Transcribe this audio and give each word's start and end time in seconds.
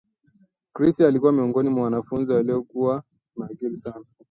Chris 0.73 0.99
alikuwa 1.01 1.31
miongoni 1.31 1.69
mwa 1.69 1.83
wanafunzi 1.83 2.31
waliokuwa 2.31 3.03
na 3.37 3.45
akili 3.51 3.75
sana 3.75 4.05